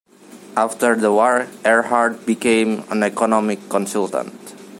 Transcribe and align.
After 0.57 0.95
the 0.95 1.11
war 1.13 1.45
Erhard 1.63 2.25
became 2.25 2.83
an 2.89 3.03
economic 3.03 3.69
consultant. 3.69 4.55